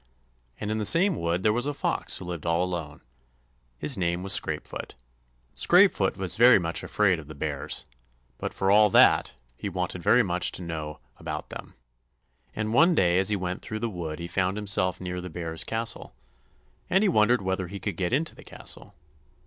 And 0.59 0.71
in 0.71 0.79
the 0.79 0.83
same 0.83 1.15
wood 1.15 1.43
there 1.43 1.53
was 1.53 1.67
a 1.67 1.75
fox 1.75 2.17
who 2.17 2.25
lived 2.25 2.43
all 2.47 2.63
alone. 2.63 3.01
His 3.77 3.99
name 3.99 4.23
was 4.23 4.33
Scrapefoot. 4.33 4.95
Scrapefoot 5.53 6.17
was 6.17 6.37
very 6.37 6.57
much 6.57 6.81
afraid 6.81 7.19
of 7.19 7.27
the 7.27 7.35
bears, 7.35 7.85
but 8.39 8.51
for 8.51 8.71
all 8.71 8.89
that 8.89 9.33
he 9.55 9.69
wanted 9.69 10.01
very 10.01 10.23
much 10.23 10.51
to 10.53 10.63
know 10.63 10.97
about 11.17 11.49
them. 11.49 11.75
And 12.55 12.73
one 12.73 12.95
day 12.95 13.19
as 13.19 13.29
he 13.29 13.35
went 13.35 13.61
through 13.61 13.77
the 13.77 13.89
wood 13.91 14.17
he 14.17 14.27
found 14.27 14.57
himself 14.57 14.99
near 14.99 15.21
the 15.21 15.29
bears' 15.29 15.63
castle, 15.63 16.15
and 16.89 17.03
he 17.03 17.07
wondered 17.07 17.43
whether 17.43 17.67
he 17.67 17.79
could 17.79 17.95
get 17.95 18.11
into 18.11 18.33
the 18.33 18.43
castle. 18.43 18.95